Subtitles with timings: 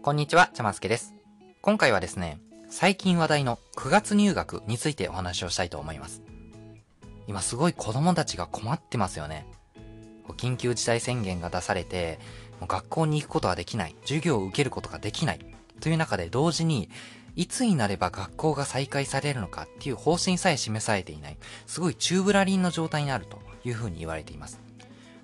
[0.00, 1.12] こんにちは、ちゃますけです。
[1.60, 2.38] 今回はですね、
[2.70, 6.22] 最近話題の9月入学についてお話をしたいと思います。
[7.26, 9.44] 今すごい子供たちが困ってますよね。
[10.36, 12.20] 緊急事態宣言が出されて、
[12.60, 15.40] もう学校に行くことはできない、授業を受けることができない、
[15.80, 16.88] という中で同時に、
[17.34, 24.60] いつになれば学校が再開されるのかっていう方針さえ示されていない、すごいチューブラリンの状態にあるというふうに言われています。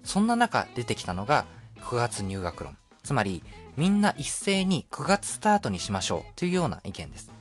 [0.02, 1.46] そんな中出てきたのが
[1.80, 2.76] 9月入学論。
[3.04, 3.42] つまり、
[3.76, 7.32] みんな一斉に9月スタートにしましょうというような意見です。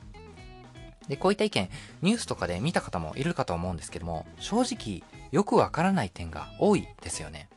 [1.08, 1.68] で、こういった意見、
[2.02, 7.48] ニュースとかで見た方もいるかと思うんですけども、正直、よくわからない点が多いですよね。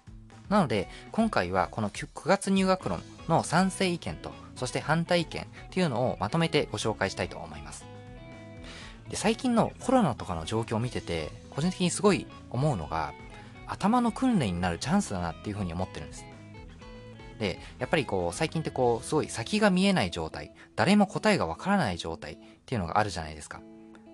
[0.49, 7.85] なので、今回はこの9月入学論の賛成意見と、そして反対意見っていうのをまとめてご紹介したいと思います。
[9.09, 13.13] で、最近のコロナとかの状況を見てて、個人的にすごい思うのが、
[13.65, 16.25] 頭の訓練になるチャンスだなっていうふうに思ってるんです。
[17.39, 23.61] で、やっぱりこう、最近ってこう、すごい先が見えない状態、誰も答えがわからない状態っていうのがあるじゃないですか。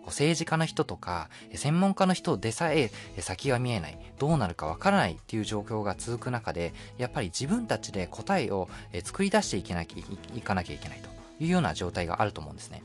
[0.06, 8.70] 政治家の人とか、専門家の人でさえ先が見えない、どうなるかわからないっていう状況が続く中で、やっぱり自分たちで答えを
[9.04, 12.84] 作り出していけなきゃいかなきゃいけないというような状態があると思うんですね。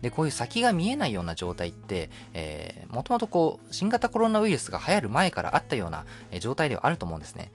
[0.00, 6.04] で、こういう先が見えないような状態って、えー、もともとこう、新型コロナウイルスが流行る前からあったような
[6.40, 7.50] 状態ではあると思うんですね。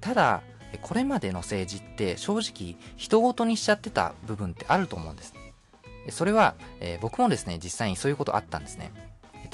[0.00, 0.42] ただ、
[0.78, 5.34] これまでの政治って正直人ごとにしちゃってた部分ってあると思うんです。
[6.10, 8.92] それは、えー、僕もですね、実際にそういうことあったんですね。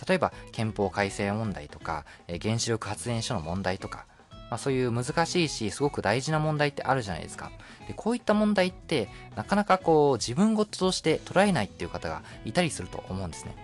[0.06, 4.06] 例えば憲法改正問題とか、えー、原子力発電所の問題とか、
[4.50, 7.50] まあ、そういう難しいし、すごく大事な問題ってあるじゃないですか。
[7.88, 13.56] で、こういった問題って、なかなかこう、自分事として捉えないっていう方がいたりすると思うんですね。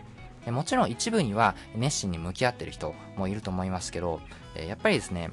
[0.51, 4.23] もちろん一部には熱心に向き合ってる人もいると思いますけど、
[4.55, 5.31] やっぱりですね、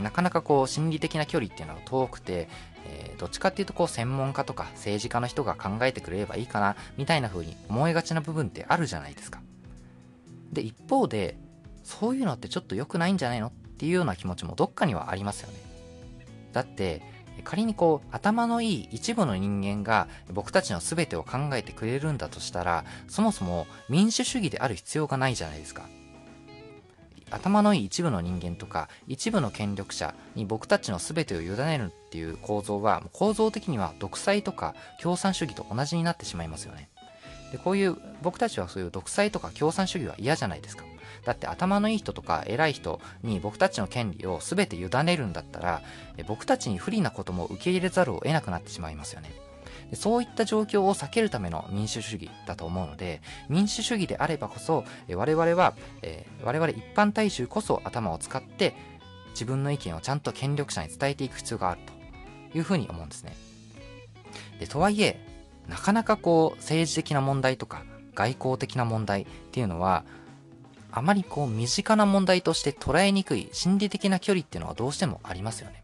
[0.00, 2.48] なかなかこう心理的な距離っていうのが遠くて、
[2.86, 9.40] えー、どっちかっていうとこう専門家とか政治家の人が考えてくれればいいかなみたいな風に思いがちな部分ってあるじゃないですか。
[10.52, 11.36] で一方で
[11.82, 15.54] そういうのってちょっと良くないんじゃないのっていうような気持ちもどっかにはありますよね。
[16.52, 17.02] だって
[17.44, 25.88] 仮にこう頭のいい一部の人間が僕たちの全てを考えてくれるんだとしたらそもそも民主主義である必要がないじゃないですか。
[27.32, 36.88] 頭のいい一部の人間とか一部の権力者に僕たちの全てを委ねるっていう構造は構造的には独裁とか共産主義と同じになってしまいますよね。
[37.52, 40.84] でこういう僕たちはそういう独裁とか共産主義は嫌じゃないですか。
[41.24, 45.82] だって頭のいい人とか偉い人に僕たちの権利を全て委ねるんだったら
[46.26, 49.30] 僕たちに不利なことも受け入れざるを得なくなってしまいますよね。
[49.94, 58.74] そういった状況を避けるための民主主義だと思うので、民主主義であればこそ、我々は、えー、我々一般大衆こそ頭を使って、
[59.32, 61.80] 自分の意見をちゃんと権力者に伝えていく必要がある
[62.52, 63.34] というふうに思うんですね。
[64.60, 65.18] でとはいえ、
[65.68, 70.04] なかなかこう、政治的な問題とか、外交的な問題っていうのは、
[70.94, 75.82] あまりこう身近な問題として捉えにくい心理的な距離っていうのはどうしてもありますよね。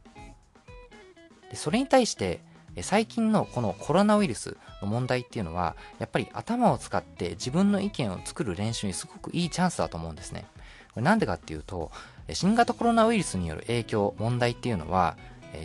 [1.50, 2.40] でそれに対して
[2.82, 10.46] 最近のこのコロナウイルスの問題っていうのは、やっぱり頭を使って自分の意見を作る練習にすごくいいチャンスだと思うんですね。
[10.92, 11.90] これなんでかっていうと、
[12.32, 15.16] 新型コロナウイルスによる影響、問題っていうのは、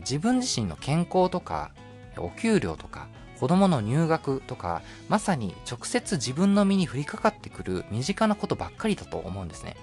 [0.02, 1.72] 自分自身の健康とか、
[2.18, 3.08] お給料とか、
[3.40, 9.76] 子供の入学とか、まさに直接自分の身に降りかかってくる身近なことばっかりだと思うんですね。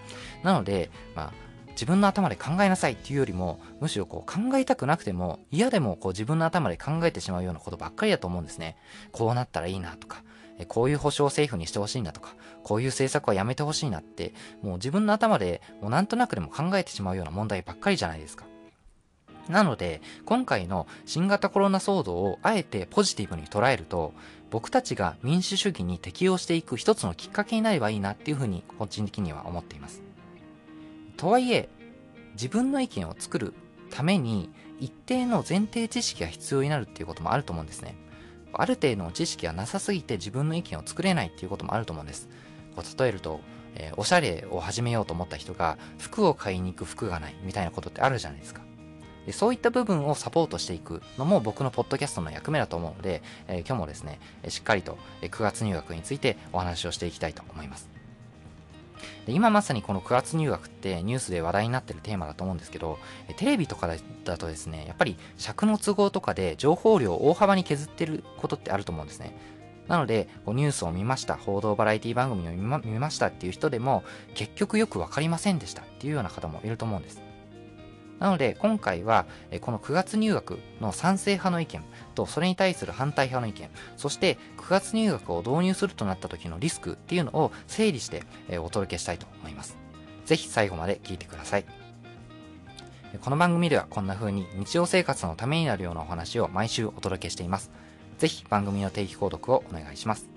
[0.43, 1.33] なので、まあ、
[1.81, 8.77] 自分の頭で考えなさいっていうよりも、むしろこう考えたくなくても、嫌でもこう自分の頭で考えてしまうようなことばっかりだと思うんですね。
[9.13, 10.23] こうなったらいいなとか、
[10.69, 18.45] こういう保障政府にしてほしいなとか、こういう政策はやめてほしいなって、もう自分の頭でもうなんとなくでも考えてしまうような問題ばっかりじゃないですか。
[19.49, 24.13] なので、今回の新型コロナ騒動をあえてポジティブに捉えると、
[24.51, 30.10] 僕たちが民主主義に適応していく一つのきっかけになればいいなっていうふうに個人的には思っています。
[31.21, 31.69] とはいえ、
[32.33, 33.53] 自分の意見を作る
[33.91, 37.95] ために一定の前提知識が必要になるっていうこともあると思うんですね。
[38.55, 42.31] ある程度の知識がなさすぎて自分の意見を作れないっていうこともあると思うんです。
[42.75, 43.41] こう例えると、
[43.75, 48.63] えー、おしゃれを始めようと思った人が服を買いに行く服がないみたいなことってあるじゃないですか。
[49.27, 58.00] でそういった部分をサポートしていくのも僕のポッドキャストの役目だと思うので、えー、今日もですね、しっかりと9月入学についてお話をしていきたいと思います。
[59.27, 62.99] で今まさにこの9月入学ってニュースで話題になってるテーマだと思うんですけど、
[63.37, 63.89] テレビとか
[64.25, 69.37] だとですね、やっぱり尺の都合とかで情報量を大幅に削ってることってあると思うんですね。
[69.89, 74.05] なので、ニュースを見ました、報道バラエティ番組を見ましたっていう人でも、
[74.35, 77.21] 結局よく分かりませんでしたっていうような方もいると思うんです。
[78.21, 79.27] なので、今回は、
[79.63, 81.83] この9月入学の賛成派の意見
[82.15, 88.23] と、それに対する反対派の意見、そして9月入学を導入するとなった時のリスクっていうのを整理して
[88.59, 89.77] お届けしたいと思います。
[90.27, 91.65] ぜひ最後まで聞いてください。
[93.23, 97.73] この番組ではこんな風に日常生活のためになるようなお話を毎週お届けしています。
[98.19, 100.29] ぜひ番組の定期購読をお願いします。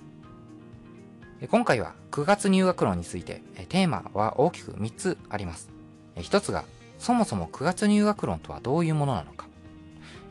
[1.51, 5.69] 今回は9月入学論についてテーマは大きく3つあります。
[6.15, 6.63] 1つが
[7.03, 9.47] そもそも9月入学論とはどういうものなのか。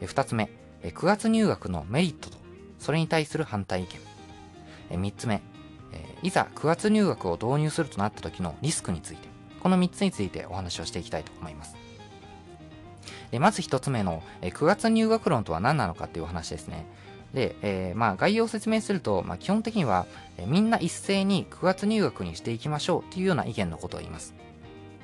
[0.00, 0.48] 2つ目、
[0.82, 2.38] 9月入学のメリットと
[2.78, 3.86] それに対する反対意
[4.90, 4.98] 見。
[4.98, 5.42] 3つ目、
[6.22, 9.28] いざ9月入学を導入するとなった時のリスクについて、
[9.60, 11.76] この3つについてお話をしていきたいと思います。
[13.32, 16.86] でまず1つ目の9月入学論とは何なのかっていうお話ですね。
[17.34, 20.06] で、えー、まあ概要を説明すると、まあ、基本的には、
[20.46, 24.34] みんな一斉に9月入学にしていきましょうっていうような意見のことを言います。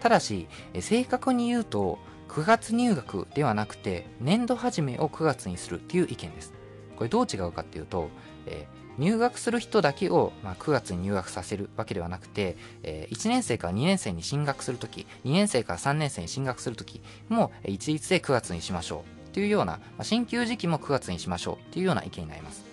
[0.01, 0.49] ただし、
[0.81, 1.99] 正確に言うと、
[2.29, 6.53] 9月入学ではなくて、年度始めを9月にするっていう意見です。
[6.97, 8.11] これどう違うかっていうと、
[8.47, 22.65] えー、入学する人だけを、まあ、9月に入学させるわけではなくて、えー、1年生から2年生に進学するとき、2年生から3年生に進学するときも、一律で9月にしましょうっていうような、まあ、進級時期も9月にしましょうっていうような意見になります。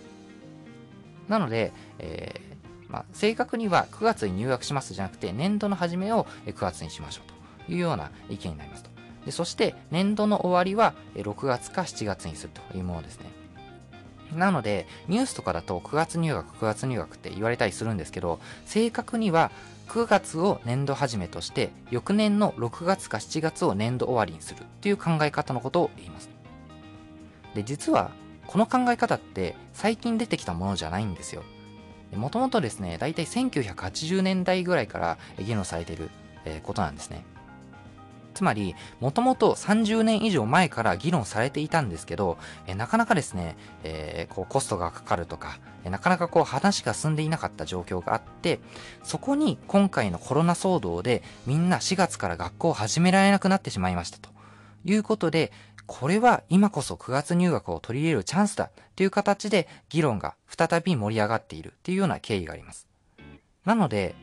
[1.29, 2.54] なので、えー
[2.87, 8.89] まあ、正確には9月に入学しますじゃなくて、年度の始めを9月にしましょうというような意見になりますと。
[9.25, 13.25] でそして、年度の終わりは6月か7月にするというものですね。
[14.33, 19.51] なので、ニュースとかだと9月入学、9月入学って言われたりするんですけど、正確には
[19.87, 26.29] 9月を年度始めとして、翌年の6月か7月を年度終わりにするっていう考え方のことを言います。
[27.53, 28.11] で、実は、
[28.47, 31.43] この考え方って最近出てきたものじゃないんですよ。
[32.13, 36.09] もともとですね、だいたい1980年代ぐらいから議論されている、
[36.61, 37.25] ことなんですね。
[38.35, 42.37] つまり、もともと30年以上前から議論されていたんですけど、
[42.75, 48.59] なかなかですね、えー、こうコストがかかるとか、なかなかこう話が進んでいなかった状況があって、
[49.03, 54.29] そこに今回のコロナ騒動でみんな4月から学校を始められなくなってしまいましたと
[54.83, 55.51] いうことで、
[55.87, 62.87] これは今こそ9月入学を取り入れるチャンスだという形で議論が再び盛り上がっているというような経緯があります。
[63.65, 64.15] なので、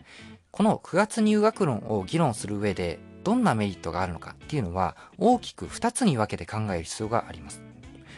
[0.51, 7.63] この9月入学論を議論する上でどんなメリットがあるのかっていうのは大きく2つに分けて考える必要があります。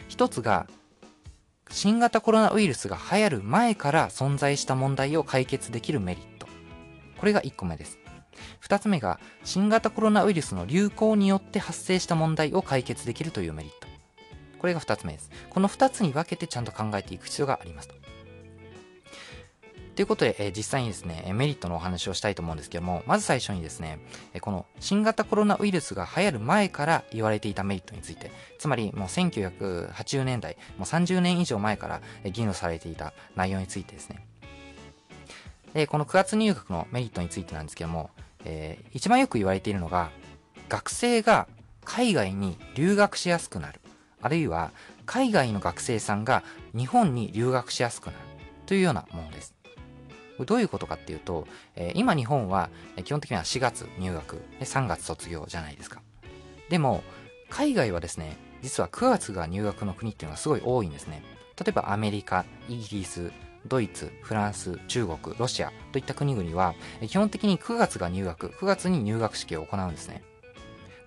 [0.07, 0.67] 一つが
[1.69, 6.47] 新型コロナウイルスが流行る前から存在した問題を解決できるメリット。
[7.17, 7.99] これが1個目です。
[8.61, 13.87] 2つ目が新型コロナウイルスの流行によって発生した問題を解決できるというメリット。
[14.59, 15.29] これが2つ目です。
[15.49, 17.95] この2つに分けてちゃんと考えていく必要がありますと。
[19.95, 23.99] ということで、え、実際にですね、メリットのお話をしたいと思うんですけども、まず最初にですね、
[24.41, 28.29] この新型コロナウイルスが流行る前から言われていたメリットについて、
[28.59, 34.25] つまりもう1980年代、もう30年以上前から議論されていた内容についてですね。
[35.73, 38.09] で、この9月入学のメリットについてなんですけども、
[38.45, 40.11] えー、一番よく言われているのが、
[40.69, 41.47] 学生が
[41.83, 43.81] 海外に留学しやすくなる。
[44.21, 44.71] あるいは、
[45.05, 46.43] 海外の学生さんが
[46.75, 48.17] 日本に留学しやすくなる。
[48.65, 49.53] というようなものです。
[50.45, 52.69] どういうことかっていうと、えー、今日本は
[53.03, 56.01] 基本的には4月入学、3月卒業じゃないですか。
[56.69, 57.03] でも、
[57.49, 61.23] 海外はですね、実は9月が入学の国っていうのはすごい多いんですね。
[61.57, 63.31] 例えばアメリカ、イギリス、
[63.67, 66.75] ドイツ、フランス、中国、ロシアといった国々は、
[67.07, 70.23] 基本的に9月が入学、9月に入学式を行うんですね。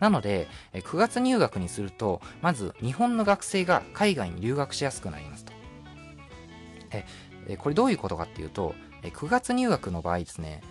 [0.00, 5.52] なので、9月入学にすると、まず日本の学生が海外に留学しやすくなりますと。
[6.90, 10.62] え、これどういうことかっていうと、9月入学の場合ですね、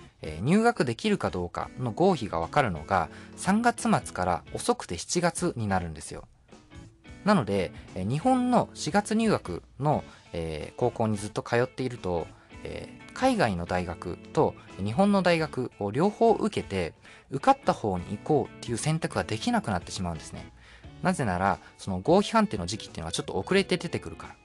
[0.42, 6.28] 入学できるかどうかの合否がわかるのが3月末から遅くて7月になるんですよ。
[7.26, 12.28] なので、え日本の4月入学の、えー、高校にずっと通っていると、
[12.64, 16.94] えー、海外の大学と日本の大学を両方受けて、
[17.30, 20.52] 受かった方に行こうっていう選択ができなくなってしまうんですね。
[21.04, 24.36] なぜなら、その合否判定の時期っていうのはちょっと遅れて出てくるから。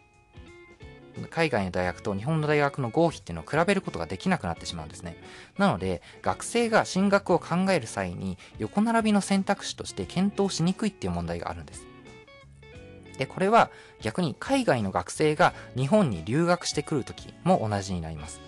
[1.30, 5.16] 海外の大学と日本の大学の合否っていうのを比べることができなくなってしまうんですね。
[5.58, 11.91] なので、学生が進学を考える際に横並びの選択肢として検討しにくいっていう問題があるんです。
[13.18, 18.40] で、これは逆に海外の学生が日本に留学してくるときも同じになります。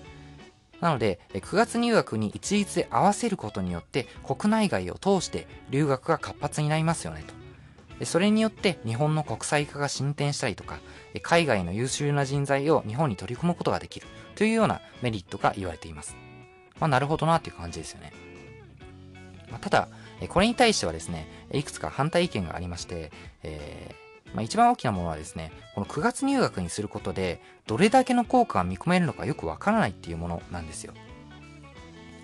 [0.80, 8.04] なので、9月入学に一律で合わせることによって国内外を通して留学が活発になりますよねと。
[8.04, 10.80] それによって日本の国際化が進展したりとか、
[11.23, 16.16] 海外の優秀な人材を日本に取り込むことができるというようなメリットが言われています。
[16.80, 18.12] まあ、なるほどなっていう感じですよね。
[19.50, 19.88] まあ、ただ、
[20.28, 24.03] これに対してはですね、いくつか反対意見がありまして、えー、
[24.35, 30.93] まあ、一番大きなものはですね、この9月入学にすることで、どれだけの効果が見込めるのかよくわからないっていうものなんですよ。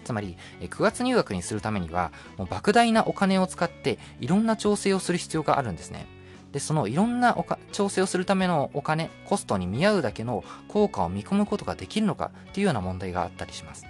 [0.05, 6.07] つまり、9月入学にするためには、もう莫大なお金を使って、いろんな調整をする必要があるんですね。
[6.53, 13.87] で、そのいろんなおか調整をするためのお金、コストに見合うだけの効果を見込むことができるのかっていうような問題があったりします。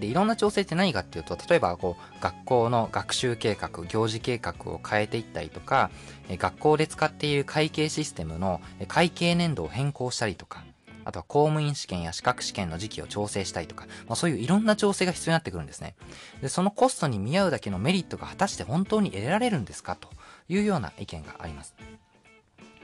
[0.00, 5.90] で、いろんな調整って何かっていうと、例えば、こう、学校の学習計画、行事計画を変えていったりとか、
[6.28, 10.64] 学校で使っている会計システムの会計年度を変更したりとか、
[11.04, 15.94] あとは公務員試験や資格試験の時期を調整したりとか、まあ、そういういろんな調整が必要になってくるんですね。
[16.42, 20.08] で、そのコストに見合うだけのメリットが果たして本当に得られるんですかと
[20.48, 21.74] いうような意見があります。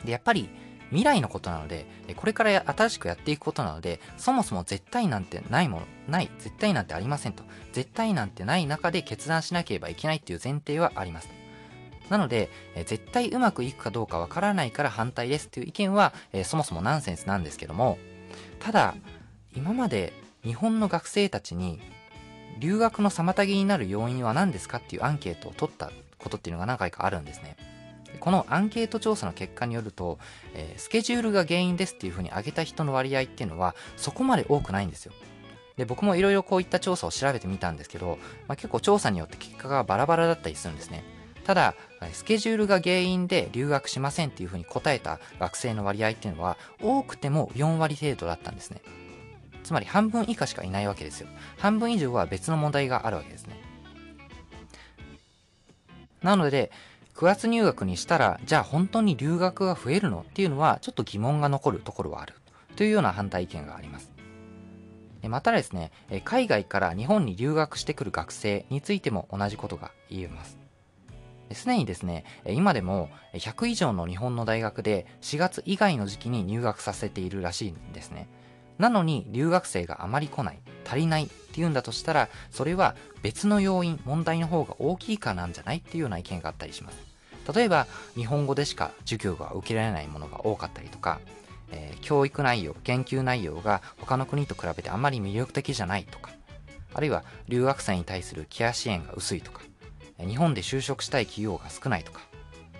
[0.04, 0.48] で、やっぱり
[0.90, 7.42] 未来のことなので、これから新しくやっていくことなので、そもそも絶対なんてないもの、ない、絶対なんてありませんと。
[7.72, 11.28] 絶対なんてない中で決断しなければいけないっていう前提はあります。
[12.08, 17.98] なので、え絶対うまくいくかどうかわからないから反対ですっていう意見は、えそもそもナンセンスなんですけども、
[18.60, 18.94] ただ、
[19.54, 20.12] 今まで
[20.44, 21.80] 日本の学生たちに
[22.58, 27.56] 留学の妨げになる要因は何ですかっていうアンケートを取ったことっていうのが何回かあるんですね。
[28.20, 30.18] このアンケート調査の結果によると、
[30.54, 35.12] えー、スケジュールが原因ですっていうふうに挙げた人の割合っていうのはそこまで多くないんですよ。
[35.76, 38.18] で、僕もいろいろこういった調査を調べてみたんですけど、
[38.48, 41.04] まあ、結構調査によって結果がバラバラだったりするんですね。
[41.44, 41.74] ただ、
[42.12, 48.80] スケジュールが原因で留学しませんっていうふうに答えた学生の割合っていうのは多くても4割程度だったんですね。
[49.62, 51.28] つまり半分以下しかいないわけですよ。
[51.58, 53.60] 半分以上は別の問題があるわけですね。
[56.22, 56.72] なので、
[57.16, 60.20] 9月入学にしたら、じゃあ本当に留学が増えるの？
[60.28, 62.34] っていうのは、ちょっと疑問が残るところはある。
[62.76, 64.12] というような反対意見があります。
[65.22, 65.92] またですね、
[66.24, 70.58] 海外から日本に留学してくる学生についても同じことが言えます。
[71.52, 78.28] すでにですね、今でも100以上の日本の大学で4月以外の時期に入学させているらしいんですね。
[78.76, 87.05] なのに留学生があまり来ない、足りないっていうんだとしたら、それは別の要因、問題の方が大きいかなんじゃないっていうような意見があったりします。
[87.54, 91.20] 例えば、日本語でしか授業が受けられないものが多かったりとか、
[91.70, 96.30] えー、教育内容、研究内容が他の国と比べてあまり魅力的じゃないとか、
[96.94, 99.62] あるいは留学生に対するケア支援が薄いとか、
[100.18, 102.20] 日本で就職したい企業が少ないとか、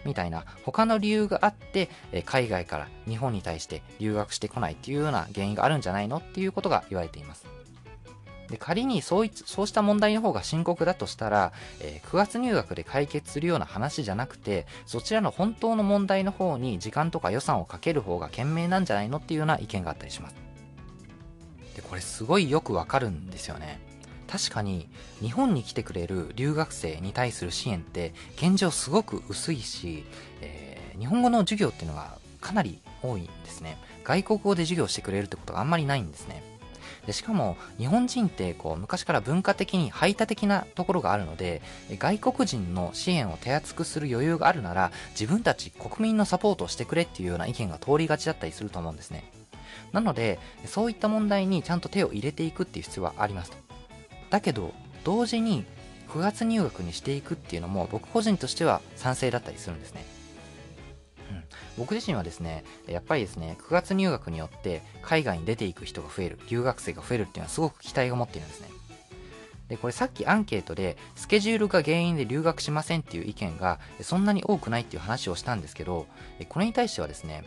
[0.05, 1.91] みたいな他の理由があって、
[2.25, 7.56] 海外から日本に対して留学してこないっていうような原因があるんじゃないのっていうことが言われています。
[8.49, 20.37] で仮にそういそうした問題の方が深刻だとしたら、えー、9月入学で解決するような話じゃなくてそちらの本当の問題の方に時間とか予算をかける方が賢明なんじゃないのっていうような意見があったりします。
[21.75, 23.81] でこれすごいよくわかるんですよね。
[24.29, 24.89] 確かに
[25.21, 30.05] 日本に来てくれる留学生に対する支援って現状すごく薄いし、
[30.41, 33.79] えー、日本語の授業っていうのがかなり多いんですね。
[34.05, 36.56] 外国語で授業してくれるってことがあんまりないんですね。
[37.07, 41.63] でしかも日本人ってこう昔から文化的に排他的なところがあるので
[41.99, 49.31] 外国人の支援を手厚くする余裕があるなら自分たち国民のサポートをしてくれっていうような意見が通りがちだったりすると思うんですね。
[49.93, 53.57] なのでそういった問題にちゃんと手を入れていくっていう必要はありますと。
[54.31, 55.65] だけど同時に
[56.09, 60.16] 9月入学にしていくっていうのも僕個人としては賛成だったりするんですね。
[61.77, 68.69] 僕自身はですね、やっぱりですね、9月入学によって海外に出ていく人が増える、留学生が増えるっていうのはすごく期待が持っているんですね。
[69.69, 76.07] で、これさっきアンケートで、スケジュールが原因で留学しませんっていう意見がそんなに多くないっていう話をしたんですけど、
[76.49, 77.45] これに対してはですね、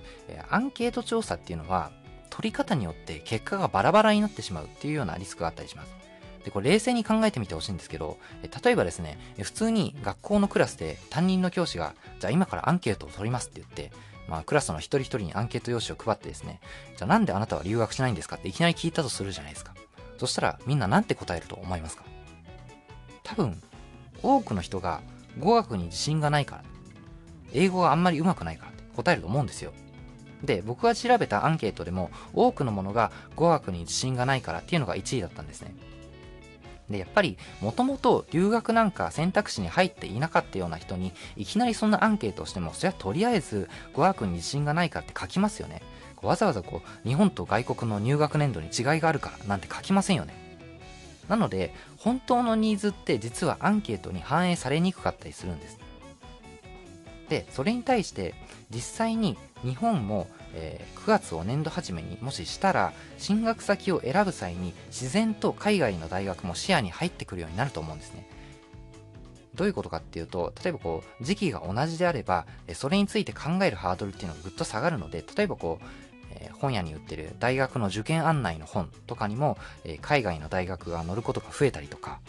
[0.49, 1.91] アンケート調査っていうのは、
[2.29, 5.93] 取り方によって結果がバラバラになってしまうっていうようなリスクがあったりします。
[6.43, 8.17] で、これ冷静に考えてみてほしいんですけど、
[8.63, 13.91] 例えばですね、普通に学校のクラスで担任の教師が、じゃあ今からアンケートを取りますって言って、
[14.29, 16.61] まあ、クラスの一人一人にアンケート用紙を配ってですね、
[16.95, 19.73] じゃあなんであなたは留学しないんですかっていきなり聞いたとするじゃないですか。
[20.17, 22.03] そしたらみんななんて答えると思いますか？
[23.23, 23.61] 多分、
[24.21, 25.01] 多くの人が
[25.39, 26.63] 語学に自信がないから、
[27.53, 29.73] 英語があんまり上手くないからって答えると思うんですよ。
[30.43, 35.75] で、僕が調べたアンケートでも多くのものが語学に自信がないからっていうのが1位だったんですね。
[36.89, 45.81] で、やっぱり、もともと留学なんか選択肢に入っていなかったような人に、いきなりそんなアンケートをしても、それはとりあえず語学に自信がないからって書きますよね。
[46.21, 50.33] わざわざこう、日本と外国の入学年度に違いがあるからなんて書きませんよね。
[51.27, 55.77] なので、本当のニーズって実はアンケートに反映されにくかったりするんです。
[57.29, 58.33] で、それに対して、
[58.71, 68.25] 実際に日本もえー、9月を年度始めにもししたら進学先を選ぶ際に自然と海外の大学も視野に入ってくるようになると思うんですね
[69.59, 75.85] どういうことかっていうと、例えばこう、時期が同じであれば、それについて考えるハードルっていうのがぐっと下がるので、例えばこう、
[76.31, 82.21] え本屋に売ってる大学の受験案内の本とかにも、え海外の大学が載ることが増えたりとか、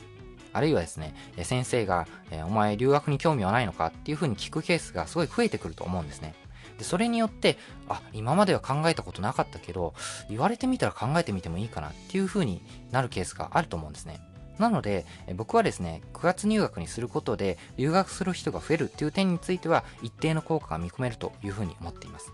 [0.52, 6.34] あるいはですね、先生が、えお前留学に興味はないのかっていうふうに聞くケースがすごい増えてくると思うんですね。
[6.80, 7.58] で、それによって、
[7.90, 9.92] あ、今までは考えたことなかったけど、
[10.30, 14.18] 言われてみたら考えてみてもいいかなっていうふうになるケースがあると思うんですね。
[14.58, 15.04] なので、
[15.37, 22.32] 僕はですね、9月入学にすることで留学する人が増えるっていう点については一定の効果が見込めるというふうに思っています。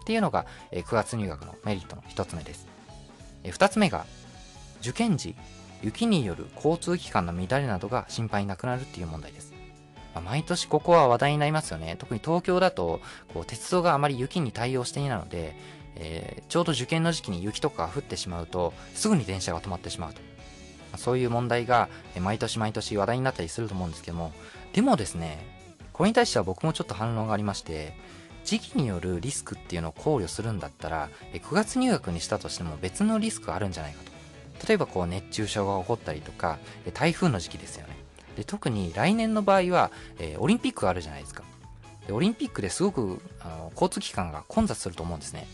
[0.00, 2.68] っていうのが9月入学のメリットの1つ目です。
[3.42, 4.06] 2つ目が、
[4.80, 5.34] 受験時、
[5.82, 9.55] 雪による交通機関の乱れなどが心配なくなるっていう問題です。
[10.16, 11.96] まあ、毎年ここは話題になりますよね。
[11.98, 13.00] 特に東京だと、
[13.34, 15.54] こう、鉄道があまり雪に対応していないので、
[15.96, 20.20] えー、ちょうど受験の時期に雪とかが降ってしまうと、すぐに電車が止まってしまうと。
[20.96, 24.32] そういう問題が、毎年毎年話題になったりすると思うんですけども、
[24.72, 25.46] でもですね、
[25.92, 27.94] これに対しては僕もちょっと反論がありまして、
[28.44, 34.66] 時期によるリスクっていうのを考慮するんだったら、9月入学にしたとしても別のリスクがあるんじゃないかと。
[34.66, 36.58] 例えばこう熱中症が起こったりとか、
[36.94, 37.95] 台風の時期ですよね。
[38.36, 41.42] で特に来年の場合は、えー、オリンピックがあるじゃないですか。
[42.06, 45.46] でオリンピックですごくあの交通機関が混雑すると思うんですね。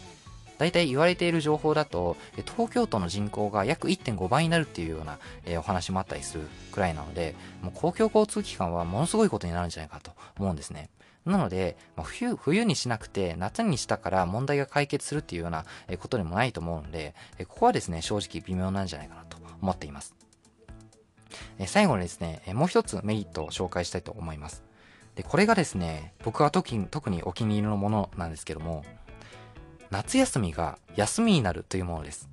[0.59, 2.17] 大体言われている情報だと
[2.57, 10.89] 東京都の人口が約1.5倍になるっていうような、えー、お話もあったりするくらいなのでもう公共交通機関はものすごいことになるんじゃないかと思うんですね。
[11.25, 15.65] なので、まあ、冬、冬にしなくて夏にしたから問題が解決するっていうような
[15.99, 17.15] ことでもないと思うので、
[17.49, 20.15] ここはですね、正直微妙なんじゃないかなと思っています。
[21.62, 24.64] え最後にですね、えもう一つメリットを紹介したいと思います。
[25.14, 28.85] で、これがですね、僕は特に特にお気に入りのものなんですけども、
[29.90, 32.28] 夏休みが休みになるというものです。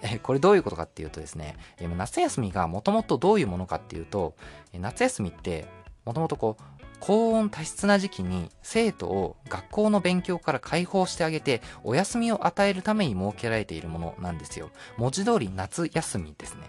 [0.00, 4.34] え、これどういうことかっていうとですね、え夏休みがもともとどういうものかっていうと、
[4.72, 5.66] 夏休みって
[6.06, 6.62] もともとこう、
[7.00, 14.70] 高温多湿な時期に生徒を学校の勉強から解放してあげてお休みを与えるために設けられているものなんですよ。
[14.96, 16.62] 文字通り夏休みですね。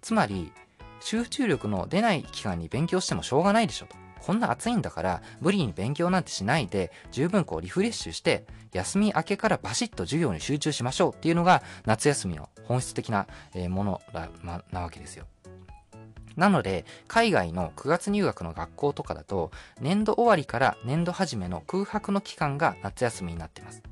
[0.00, 0.52] つまり、
[1.00, 3.96] 集中力の出ない期間に勉強してもしょうがないでしょと。
[4.20, 13.26] こんな暑いんだから、無理に勉強なんてしないで、十分こうリフレッシュして、休み明けからバシッと授業に集中しましょうっていうのが、夏休みの本質的な
[13.70, 15.26] ものななわけですよ。
[16.36, 23.82] なので、海外の9月入学の学校とかだと、年度終わりから年度始めの空白の期間が夏休みになっています。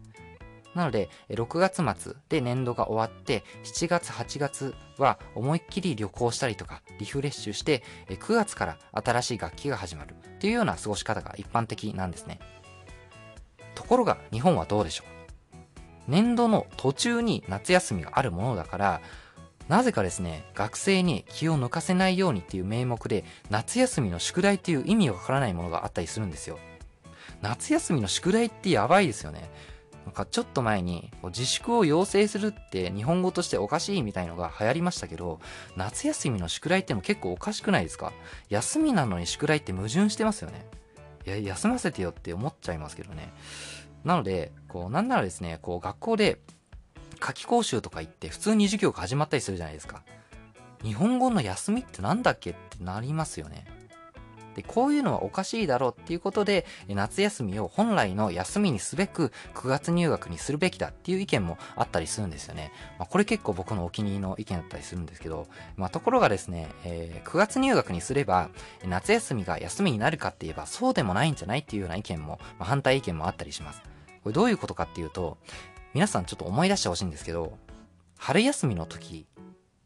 [0.76, 12.38] なので、6月末で年度が終わって、7月、8月は思いっきり旅行したりとか、リフレッシュして、9月から新しい学期が始まるというような過ごし方が一般的なんですね。
[13.74, 15.06] ところが、日本はどうでしょう？
[16.06, 19.00] 年度の途中に夏休みがあるものだから、
[19.68, 26.58] なぜかですね、学生に気を抜かせないようにっていう名目で、夏休みの宿題っていう意味がわからないものがあったりするんですよ。
[27.42, 29.50] 夏休みの宿題ってやばいですよね。
[30.06, 35.40] なんかちょっと前に自粛を要請するって日本語としておかしいみたいのが流行りましたけど、
[35.76, 38.12] 夏休みの宿題っても結構おかしくないですか？
[38.48, 40.64] 休みなのに宿題って矛盾してますよね。
[41.26, 43.32] いや、休ませてよって思っちゃいますけどね。
[44.04, 46.38] なので、こう、なんならですね、こう、学校で
[47.18, 50.04] 夏期講習とか行って普通に授業が始まったりするじゃないですか。
[50.84, 53.64] 日本語の休みってなんだっけってなりますよね。
[54.56, 62.72] で、こういうのはおかしいだろうっていうことで、夏休みを本来の休みにすべく9月入学にするべきだっていう意見もあったりするんですよね。
[62.98, 68.48] まあ、これ結構僕のお気に入りの意見だったりするんですけど、まあ、ところがですね、えー、9月入学にすれば、
[68.86, 73.82] 夏休みが休みになるかって言えばそうでもないんじゃないっていうような意見も、まあ、反対意見もあったりします。
[74.22, 75.36] これどういうことかっていうと、
[75.92, 77.58] 皆さんちょっと思い出してほしいんですけど、
[78.16, 79.26] 春休みの時、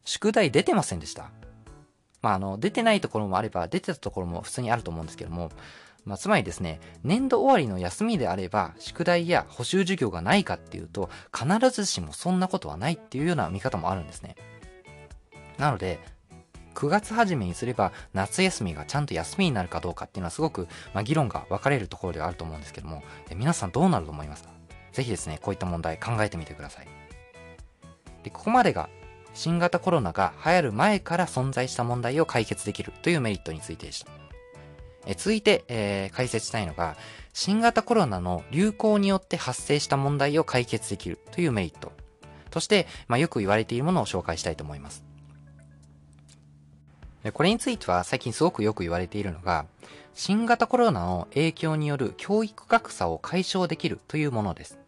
[0.05, 1.31] 宿題出てませんでした
[2.23, 5.51] まあ、あの、出てないところもあれば、出てたところも普通にあると思うんですけども、
[6.05, 14.35] まあ、つまりですね、年度終わりの休みであれば、宿題や補習授業がないかっていうと、必ずしもそんなことはないっていうような見方もあるんですね。
[15.59, 16.01] なので、
[16.75, 23.03] 9月初めにすれば夏休みがちゃんと休みになるかどうかっていうのはすごく、まあ、議論が分かれるところではあると思うんですけども、
[23.35, 24.51] 皆さんどうなると思いますか？
[24.93, 26.89] ぜひですね、こういった問題考えてみてください。
[28.23, 28.89] で、ここまでが
[29.35, 34.11] 新型コロナが流行る前から存在した問題を解決できるというメリットについてでした。
[35.07, 36.97] え続いて、えー、解説したいのが、
[37.33, 41.93] 新型コロナの流行によって発生した問題を解決できるというメリット。
[42.51, 45.05] として、まあ、よく言われているものを紹介したいと思います。
[47.33, 49.67] これについては最近すごくよく言われているのが、
[50.15, 54.80] 新型コロナの影響による教育格差を解消できるというものです。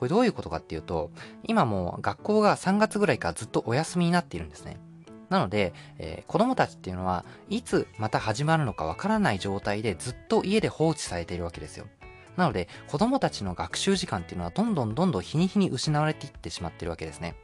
[0.00, 1.10] これどういうことかっていうと、
[1.44, 4.78] 今もう学校が3月ぐらいからずっとお休みになっているんですね。
[5.28, 11.84] なので、えー、子供たちっていうのは、いつまた始まるのかわからない状態でずっと家で放置されているわけですよ。
[12.38, 17.34] なので、子供たちの学習時間っていうのはどんどんどんどん日に日に失われていってしまってるわけですね。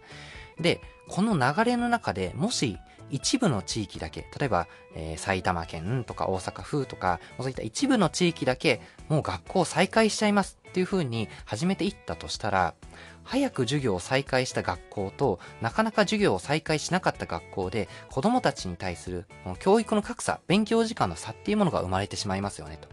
[0.58, 2.78] で、この流れの中でもし
[3.10, 12.74] 一部の地域だけ、例えば、えー、埼玉県とか大阪府とか、そういった一部の地域だけ、もう学校再開しちゃいますっていう風に始めていったとしたら、
[13.22, 19.26] 早く授業を再開した学校と、なかなか授業を再開しなかった学校で、子供たちに対する
[19.58, 22.88] 教育の格差、勉強時間の差っていうものが生まれてしまいますよねと。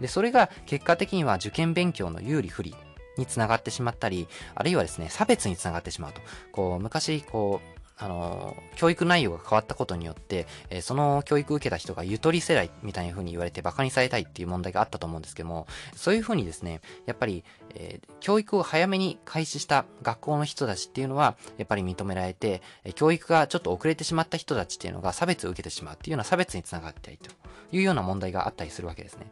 [0.00, 2.74] で、それが結果的には受験勉強の有利不利
[3.16, 6.20] につながってしまったり、あるいはですね、差別につながってしまうと。
[6.52, 27.30] こう、昔、こう、あの、教育内容が変わったことによって、えー、その教育を受けた人がゆとり世代みたいな風に言われて馬鹿にされたいっていう問題があったと思うんですけども、そういう風にですね、やっぱり、えー、教育を早めに開始した学校の人たちっていうのは、やっぱり認められて、え、教育がちょっと遅れてしまった人たちっていうのが差別を受けてしまうっていうような差別につながっていると
[27.76, 29.26] いうような問題があったりするわけですね。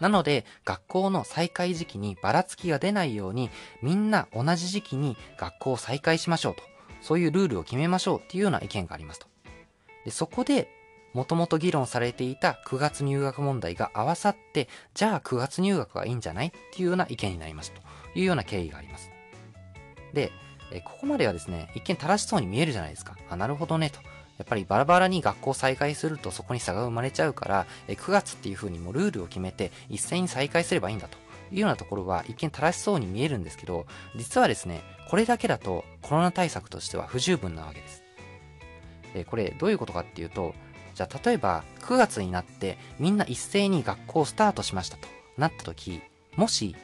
[0.00, 6.73] なので、学校の再開時期にばらつきが出ないように、みんな同じ時期に学校を再開しましょうと。
[7.04, 9.26] そういうルールを決めましょうっていうような意見がありますと。
[10.06, 10.70] で、そこで、
[11.12, 17.82] もともと議論されていた9月入学問題が合わさって、じゃあ9月入学がいいんじゃないっていうような意見になりますと
[18.18, 19.10] いうような経緯があります。
[20.14, 20.32] で、
[20.72, 23.16] えここまではですね、一見正しそうに見えるじゃないですか。
[23.28, 23.98] あ、なるほどね、と。
[24.38, 31.18] やっぱりバラバラに学校再開するとそこに差が生まれちゃうから、え9月っていう風にもうルールを決めて一斉に再開すればいいんだと
[31.54, 33.86] いうようなところは一見正しそうに見えるんですけど、
[34.16, 38.02] 実はですね、これだけだとコロナ対策としては不十分なわけです。
[39.14, 40.54] えこれどういうことかっていうと、
[40.94, 46.02] じゃあ例えば9月になってみんな一斉に学校スタートしましたとなった時、
[46.36, 46.76] もし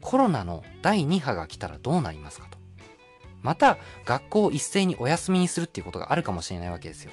[0.00, 2.58] コロナの第2波が来たらどうなりますかと。
[3.42, 7.12] また学校を一斉にお休みにするっていうことがあるかもしれないわけですよ。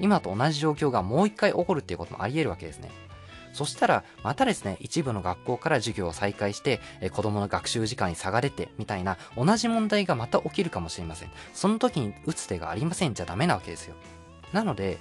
[0.00, 2.90] 今と同じ状況がもう一回起こるっていうこともあり得るわけですね。
[3.54, 11.30] そしたら、またですね、一部の学校から授業を再開して、え子供の学習時間に差が出て、みたいな、同じ問題がまた起きるかもしれません。
[11.54, 13.94] その時に打つ手がありませんじゃダメなわけですよ。
[14.52, 14.98] なので、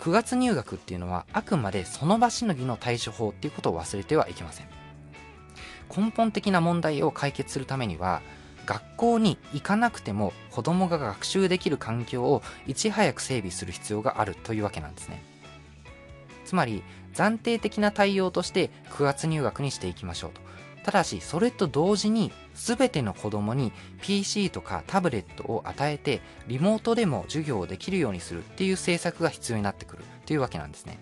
[0.00, 4.68] 9月入学っていうのは、あくまでその場しのぎの対処法っていうことを忘れてはいけません。
[5.96, 8.20] 根本的な問題を解決するためには、
[8.66, 15.22] 学校に行かなくても子供が学習できる環境をいち早く整備する必要があるというわけなんですね。
[16.44, 16.82] つまり
[17.14, 20.40] 暫定的な対応として9月入学にしていきましょうと。
[20.84, 30.98] ただし、それと同時に全ての子供に PC とかタブレットを与えてリモートでも授業をできるようにするっていう政策が必要になってくるというわけなんですね。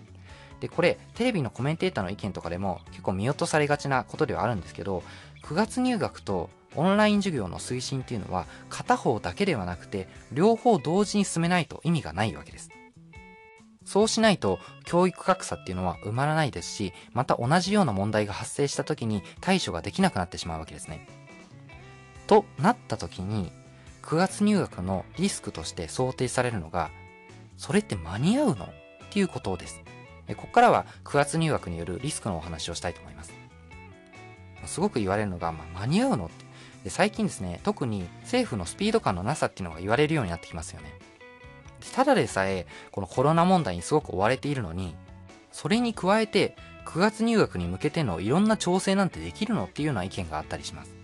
[0.59, 5.03] で、これ、テレビのコメンテーターの意見とかでも結構見落とされがちなことではあるんですけど、
[5.43, 12.69] 9月入学とオンライン授業の推進っていうのは片方だけではなくて両方同時に進めないと意味がないわけです。
[13.89, 21.07] そうしないと教育格差っていうのは埋まらないですし、また同じような問題が発生した時に対処ができなくなってしまうわけですね。
[22.27, 23.51] となった時に、
[24.03, 26.91] 9月入学のリスクとして想定されるのが、
[27.57, 28.67] それって間に合うのっ
[29.09, 29.81] ていうことです。
[30.27, 33.33] ここからは9月入学によるリスクのお話をしたいと思います。
[34.65, 36.45] すごく言われるのが、まあ、間に合うのって
[36.83, 36.91] で。
[36.91, 40.93] 最近ですね、特に政府のスピード感のなさっていうのが言われるようになってきますよね。
[41.93, 44.95] ただでさえ、このコロナ問題にすごく追われているのに、
[45.51, 50.99] それに加えて、9月入学に向けてのいろんな調整なんてできるのっていうような意見があったりします。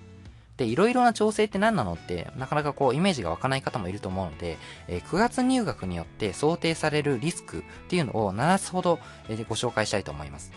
[0.58, 4.58] で、いろいろな調整って何なのって、なかなかこう、イメージが湧かない方もいると思うので、
[4.88, 10.52] えー、9月入学によって想定されるリスクっていうのを7つほど、えー、ご紹介したいと思います。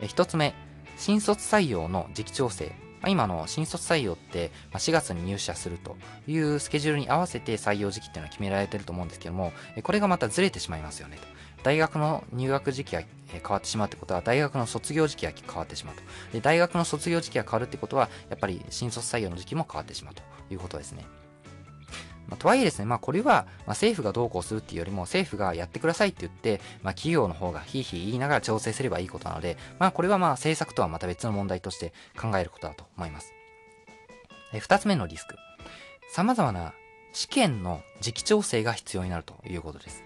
[0.00, 0.54] えー、1つ目、
[0.96, 2.87] 新卒採用の時期調整。
[3.00, 11.22] まあ、今の新卒採用って、ま4月に入社するというスケジュールに合わせて採用時期っていうのは決められてると思うんですけども、これがまたずれてしまいますよねと。
[11.62, 16.02] 大学の入学時期が変わってしまうってことは、大学の卒業時期が変わってしまうと。
[16.32, 21.04] で、大学の卒業時期が変わるってことは、やっぱり新卒採用の時期も変わってしまうということですね。
[22.28, 33.32] まあ、とはいえですね、まあ、これは、ま、政府がどうこうするっていうよりも、政府がやってくださいって言って、まあ、企業の方がひいひい言いながら調整すればいいことなので、まあ、これはまあ、政策とはまた別の問題として考えることだと思います。
[34.52, 35.36] え二つ目のリスク。
[36.10, 36.72] 様々な
[37.12, 40.04] 試験の時期調整が必要になるということです。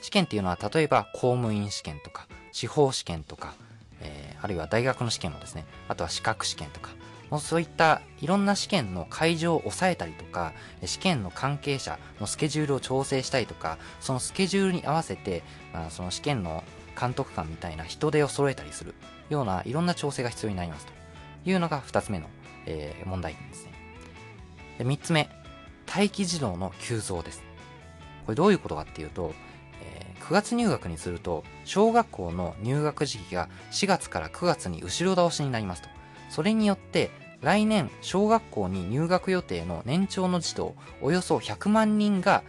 [0.00, 3.54] 試験っていうのは、例えば公務員試験とか、司法試験とか、
[4.00, 6.90] えー、あるいは大学の試験もですね、あとは資格試験とか、
[7.30, 10.52] もうそういったいろんな試験の会場を抑えたりとか、
[10.84, 16.64] 試験の関係者のスケジュールを調整したりとか、そのスケジュールに合わせて、まあ、その試験の
[16.98, 18.94] 監督官みたいな人手を揃えたりする
[19.30, 20.92] ようないろんな調整が必要になりますと
[21.48, 22.26] いうのが2つ目の、
[22.66, 23.72] えー、問題点ですね。
[24.78, 25.28] で3つ目、
[25.86, 27.42] 待機児童の急増です。
[28.26, 29.32] これどういうことかっていうと、
[29.82, 35.97] えー、9月入学にすると、小学校の入学時期が4月から9月に後ろ倒しになりますと。
[36.28, 37.10] それによって、
[37.40, 42.42] 来年、小学校に入学予定の年長の児童、およそ100万人が、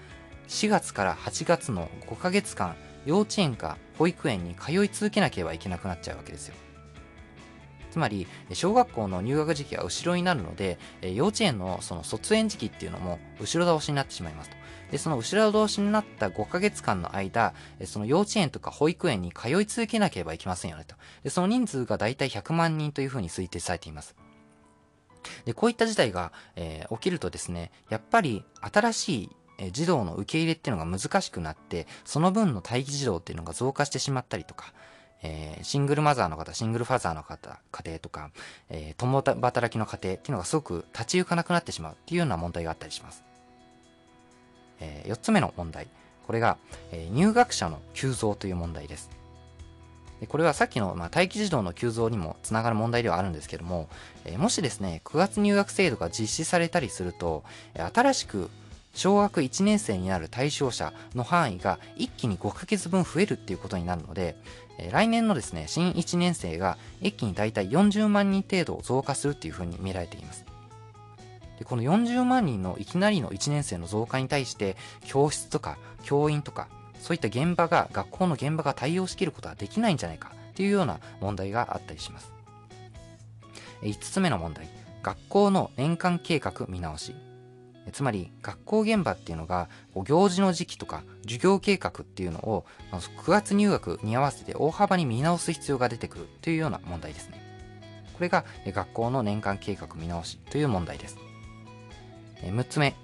[0.48, 6.56] 4月から8月の5ヶ月間、幼稚園か保育園に通い続けなければいけなくなっちゃうわけですよ。
[7.92, 14.59] つまり、小学校の入学時期が後ろになるので、幼稚園のその卒園時期っていうのも後ろ倒しになってしまいますと。
[14.92, 17.54] で、その後ろ倒しになった5ヶ月間の間、
[17.86, 20.96] その幼稚園とか保育園に通い続けなければいけませんよねと。
[21.24, 24.16] で、その人数がだいたい100万人というふうに推定されています。
[25.46, 34.74] で、こういった事態が、えー、起きるとですね、やっぱり新しい児童の受け入れっていうのが難しくなって、その分の待機児童っていうのが増加してしまったりとか、
[35.22, 38.32] えー、シングルマザーの方、シングルファザーの方、家庭とか、
[38.70, 43.29] えー、共働きの家庭っていうのがすごく立ち行かなくなってしまうっていうような問題があったりします。
[44.80, 45.88] えー、4つ目の問題。
[46.26, 46.58] これが、
[46.92, 49.10] えー、入学者の急増という問題です。
[50.20, 53.90] でこれはさっきの、まあ、待機児童の急増にもつながる問題ではあるんですけども、
[54.26, 57.44] え、もしですね、9月入学制度が実施されたりすると、
[57.94, 58.50] 新しく
[58.94, 64.36] 小学1年生になる対象者の範囲が一気に5ヶ月分増えるっていうことになるので、
[64.78, 70.49] え来年のですね、新1年生が一気にだいたい40万人程度増加するっていうふうに見られています。
[71.60, 76.70] でこの40万人のいきなりの1年生の増加に対して、教室とか教員とか、
[77.02, 82.32] そういった現場が、学校の現場が対応しきることはできないんじゃないかっていうような問題があったりします。
[83.82, 84.70] 5つ目の問題。
[85.04, 87.14] 学校の年間計画見直し。
[87.92, 97.42] つまり学校現場っていうのが行事の時期とか授業計画っていうのを9月入学に合わせて大幅に見直す必要が出てくるというような問題ですね。
[98.14, 101.18] これが学校の年間計画見直しという問題です。
[102.42, 102.96] 6つ目、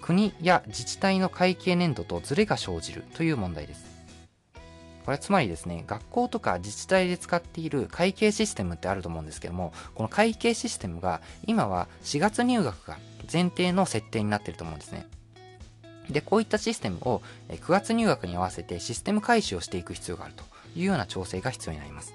[0.00, 3.84] 国や自治体の会計年度とズレが生じるという問題です。
[5.04, 12.98] これはつまりですね、学校とか自治体で使っている会計システムってあると思うんですけども、この会計システムが今は4月入学が
[13.32, 15.06] 前提の設定になっていると思うんですね。
[16.10, 20.44] で、こういったシステムを9月入学に合わせてシステム改修をしていく必要があると
[20.76, 22.14] いうような調整が必要になります。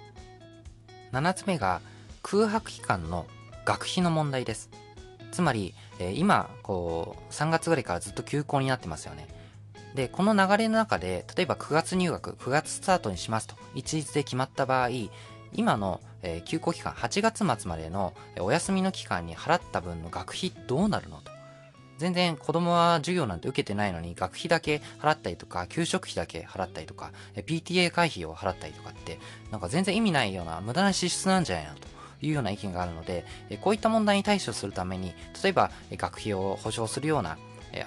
[1.12, 1.82] 7つ目が
[2.22, 3.26] 空白期間の
[3.66, 4.70] 学費の問題です。
[5.32, 9.28] つまり、今、こう、3月ぐらいからずっと休校になってますよね。
[9.96, 14.90] で、この流れの中で、例えば9月入学、9月スタートにしますと一律で決まった場合、
[15.54, 21.32] 今の、えー、休校期間、8月末までのお休みの期間に払った分の学費どうなるのと。
[21.98, 29.18] 全然子供は授業なんて受けてないのに学費だけ払ったりとか、給食費だけ払ったりとか、PTA 会費を払ったりとかって、
[29.50, 31.95] なんか全然意味ないような無駄な支出なんじゃないのと。
[32.26, 33.26] いうような意見があるので、
[33.62, 37.38] こういった問題に対処するために、例えば学費を保証するような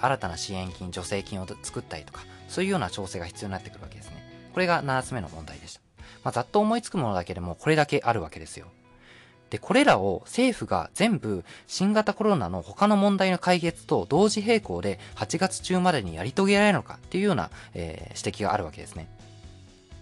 [0.01, 4.23] 新たな支援金、助成金を作ったりとか、そういうような調整が必要になってくるわけですね。
[4.53, 5.81] これが7つ目の問題でした。
[6.23, 8.67] まあ、ざっと思いつくものだけでもこれだけあるわけですよ。
[9.49, 19.07] で、これらを政府が全部新型コロナの他の問題の解決と同時並行で8月中までにやり遂げられるのかっていうような、えー、指摘があるわけですね。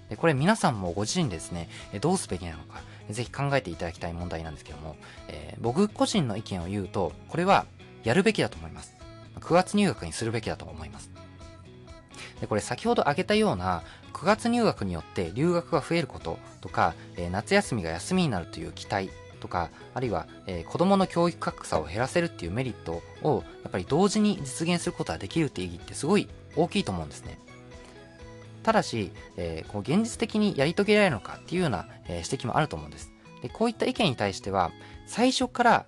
[0.09, 1.69] で、これ皆さんもご自身ですね、
[2.01, 4.95] どうすべきなのか、ぜひ考えていただきたい問題なんですけども、
[5.27, 7.65] えー、僕個人の意見を言うと、これは
[8.03, 8.95] やるべきだと思います。
[9.39, 11.09] 9月入学にするべきだと思います。
[12.41, 27.37] で、これ先ほど挙げたような9月入学によって留学が増えることとか、えー、夏休みが休みになるという期待とか、あるいは、えー、子供の教育格差を減らせるっていうメリットをやっぱり同時に実現することができるって意義ってすごい大きいと思うんですね。
[28.67, 33.13] ただし、えー、こう現実的にやり遂げられるのかっていうような、えー、指摘もあると思うんです。
[33.41, 34.73] で、こういった意見に対しては、
[35.05, 35.85] 最初から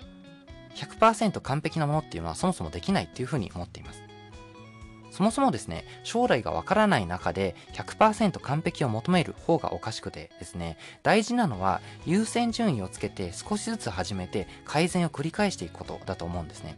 [0.76, 4.02] 100%完璧なものっていうのはそもそもできないっていうふうに思っています。
[5.12, 16.78] そもそもですね、将来がわからない中で100%完璧を求める方がおかしくてですね、大事なのは優先順位をつけて少しずつ始めて改善を繰り返していくことだと思うんですね。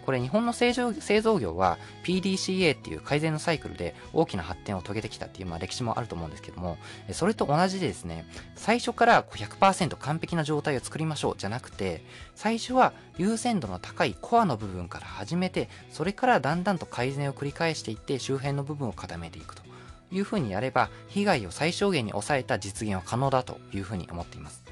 [0.00, 6.78] これ日本の製造製造業は PDCA っていう改善のサイクルで大きな発展を遂げてきたっていうまあ歴史もあると思うんですけども、
[7.12, 8.24] それと同じでですね、
[8.56, 19.62] 最初から100%完璧な状態を作りましょうじゃなくて、最初は優先度の高いコアの部分から始めて、それからだんだんと改善を繰り返していって周辺の部分を固めていくと
[20.10, 24.62] いうふうにやれば、被害を最小限に抑えた実現は可能だというふうに思っています。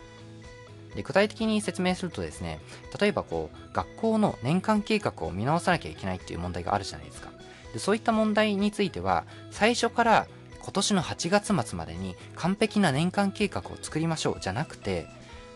[0.95, 2.61] で具体的に説明するとですね、
[3.01, 7.31] 例えばこう、学校の年間計画を見直さなきゃいけないっていう問題があるじゃないですか。
[7.73, 10.27] でそういった問題については、最初から
[10.63, 15.07] 今年の8月末までに完璧な年間計画を作りましょうじゃなくて、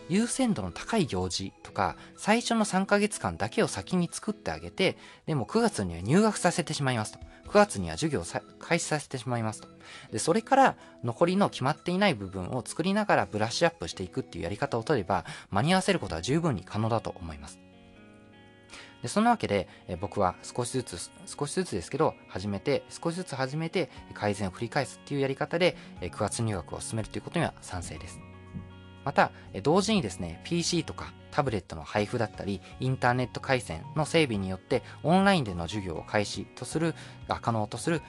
[0.07, 7.19] 優先度の高い行事とか、最初の3ヶ月間だけを先に作ってあげて、でも9月には入学させてしまいますと。
[7.47, 8.23] 9月には授業を
[8.59, 9.67] 開始させてしまいますと。
[10.11, 17.59] で、それから残りの決まっていない部分を作りながらブラッシュアップしていくっていうやり方を取れば、間に合わせることは十分に可能だと思います。
[19.01, 28.34] でそんなわけで、え僕は少しずつ、少しずつですけど、始めて、少しずつ始めて、改善を繰り返すっていうやり方で、え9月入学を進めるということには賛成です。
[29.05, 29.31] また、
[29.63, 36.95] 同時にですね、PC とかタブレットの配布だったり、インターネット回線の整備によって、オンラインでの授業を開始とする、
[37.27, 38.01] が可能とする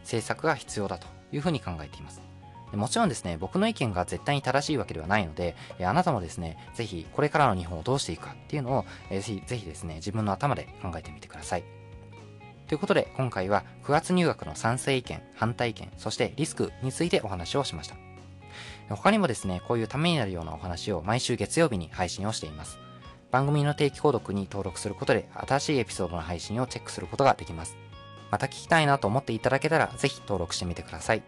[0.00, 2.22] 政策が必要だというふうに考えています。
[2.72, 11.64] もちろんですね、僕の意見が絶対に正しいわけではないので、あなたもですね、ぜひこれからの日本をどうしていくかっていうのを、ぜひぜひですね、自分の頭で考えてみてください。
[12.66, 18.05] ということで、今回は9月入学の賛成意見、反対意見、そしてリスクについてお話をしました。
[18.88, 22.78] 他にもですね、こういうためになるようなお話を毎週月曜日に配信をしています。
[23.30, 27.76] 番組の定期購読に登録することで新しいエピソードの配信をチェックすることができます。
[28.30, 31.22] また聞きたいなと思っていただけたらぜひ登録してみてください。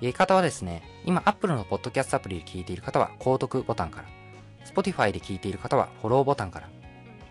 [0.00, 4.08] やり方はですね、今 Apple のポッドキャストアプリで聞いている方は購読ボタンから、
[4.64, 6.68] Spotify で聞いている方はフォローボタンから、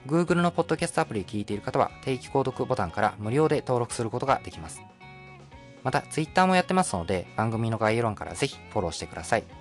[0.08, 4.82] Google のポッドキャストアプリで聞いている方は定期購読ボタンから無料で登録することができます。
[5.84, 9.61] また Twitter もやってますので番組の概要欄からぜひフォローしてください。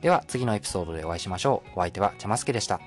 [0.00, 1.70] では次のエピソードでお会いしましょう。
[1.76, 2.80] お相手はちゃますけでした。